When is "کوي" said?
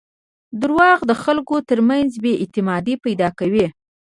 3.39-3.65